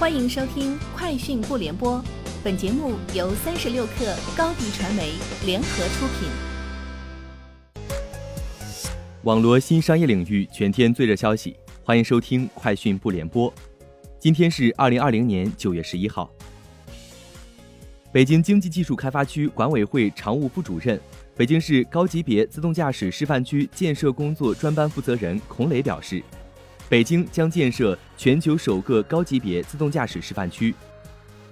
[0.00, 1.98] 欢迎收听《快讯不联播》，
[2.42, 5.12] 本节目由三十六克高低传媒
[5.44, 6.30] 联合出品。
[9.24, 13.52] 网罗新商业领域全天最热消息，欢迎收听《快讯不联播》。
[14.18, 16.30] 今天是二零二零年九月十一号。
[18.10, 20.98] 北京经济技术开发区管委会常务副主任、
[21.36, 26.24] 北京市高级别自动驾驶示范区建设工作专班负责人孔磊表示。
[26.90, 30.74] 北京将建设全球首个高级别自动驾驶示范区。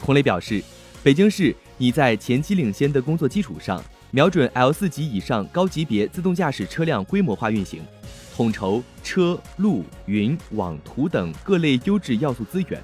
[0.00, 0.60] 孔磊表示，
[1.00, 3.80] 北京市已在前期领先的工作基础上，
[4.10, 7.80] 瞄准 L 四级以上高级别自动驾驶车辆规模化运行，
[8.34, 12.82] 统筹车、路、云、网、图等各类优质要素资源，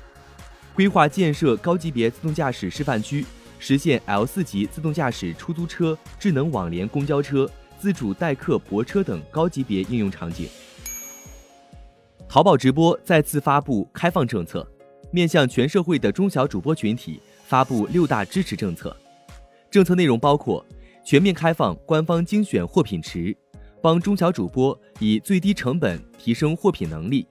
[0.75, 3.27] 规划建设高级别自动驾驶示范区，
[3.59, 10.47] 实现 L 四级自动驾驶出租车、智能网联公交车、自主代客泊车等高级别应用场景。
[12.35, 14.69] 淘宝直播再次发布开放政策，
[15.13, 18.97] 面向全社会的中小主播群体发布六大支持政策。
[19.71, 20.67] 政策内容包括
[21.05, 23.37] 全面开放官方精选货品池，
[23.81, 27.25] 帮中小主播以最低成本提升货品能力；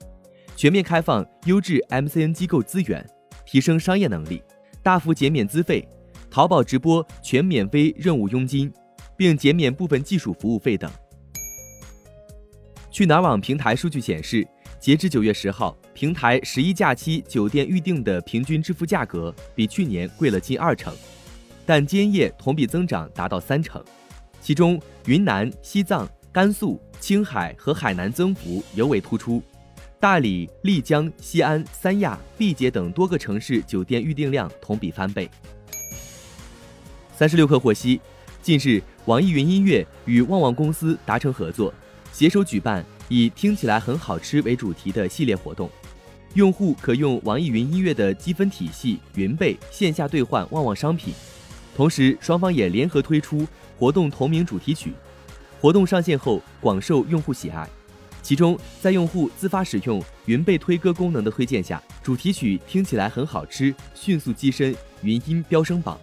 [0.55, 3.05] 全面开放优质 MCN 机构资源，
[3.45, 4.41] 提升商业能力；
[4.81, 5.85] 大幅减免资费，
[6.31, 8.71] 淘宝直播全免费任务佣金，
[9.17, 10.89] 并减免部分技术服务费等。
[12.89, 14.47] 去哪儿网平台数据显示。
[14.83, 20.93] 截至九月十号，平台十一假期酒店预订的平均支付价格比去年贵了近二成，
[21.65, 23.81] 但间夜同比增长达到三成，
[24.41, 29.41] 其中云南、西藏、甘肃、青海和海南增幅尤为突出，
[30.01, 35.31] 大理、丽江、西安、三亚、毕节等多个城市酒店预订量同比翻倍。
[37.15, 38.01] 三十六氪获悉，
[38.41, 41.73] 近日网易云音乐与旺旺公司达成合作，
[42.11, 42.83] 携手举办。
[43.16, 45.69] 以听起来很好吃为主题的系列活动，
[46.33, 51.14] 用户可用网易云音乐的积分体系云贝线下兑换旺旺商品，
[51.75, 53.47] 同时双方也联合推出
[53.78, 54.94] 活动同名主题曲。
[55.61, 57.69] 活动上线后广受用户喜爱，
[58.23, 66.00] 其中在用户自发使用云贝推歌功能的推荐下，主题曲听起来很好吃迅速跻身云音飙升榜。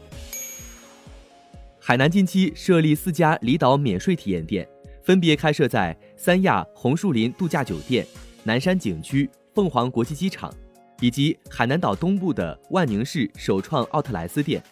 [1.80, 4.64] 海南近期设立四家离岛免税体验店。
[5.10, 8.06] 分别开设在三亚红树林度假酒店、
[8.44, 10.54] 南山景区、凤凰国际机场，
[11.00, 14.62] 以及海南岛东部的万宁市首创奥特莱斯店。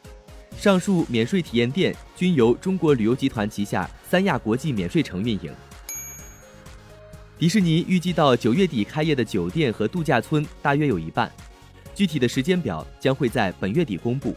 [0.56, 5.53] 上述免税体验店均由中国旅游集团旗下三亚国际免税城运营。
[7.37, 11.28] 迪士尼预计到九月底开业的酒店和度假村大约有一半，
[11.97, 14.37] 具体的时间表将会在本月底公布。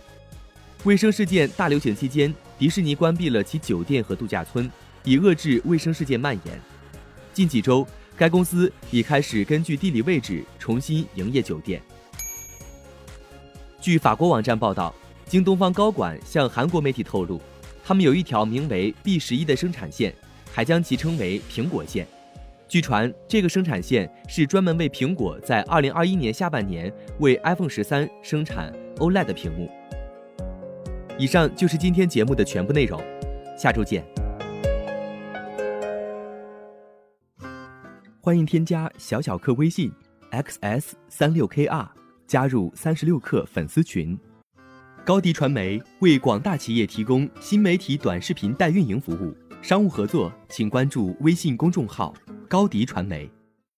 [0.83, 4.67] 卫生事件大流行期间，迪士尼关闭了其酒店和度假村。
[5.03, 6.59] 以遏制卫生事件蔓延。
[7.33, 11.81] 近几周，该公司已开始根据地理位置重新营业酒店。
[13.79, 14.93] 据法国网站报道，
[15.25, 17.41] 京东方高管向韩国媒体透露，
[17.83, 20.13] 他们有一条名为 B 十一的生产线，
[20.51, 22.05] 还将其称为“苹果线”。
[22.67, 29.69] 据传，这个生产线是专门为苹果在二零二一年下半年为 iPhone 十三生产 OLED 屏幕。
[31.17, 33.01] 以上就是今天节目的全部内容，
[33.57, 34.20] 下周见。
[38.23, 39.91] 欢迎添加小小客微信
[40.29, 41.87] ，xs 三六 kr，
[42.27, 44.15] 加入三十六课粉丝群。
[45.03, 52.13] 高迪传媒为广大企业提供新媒体短视频代运营服务，商务合作请关注微信公众号
[52.47, 53.27] 高迪传媒。